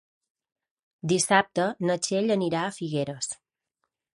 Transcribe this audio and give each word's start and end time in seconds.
Dissabte 1.11 1.67
na 1.89 1.99
Txell 2.07 2.35
anirà 2.37 2.65
a 2.65 2.73
Figueres. 2.79 3.31